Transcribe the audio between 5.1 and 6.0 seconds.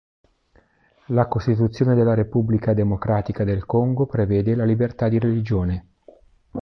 religione.